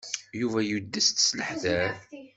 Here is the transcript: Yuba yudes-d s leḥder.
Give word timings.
Yuba 0.39 0.59
yudes-d 0.69 1.19
s 1.25 1.29
leḥder. 1.39 1.89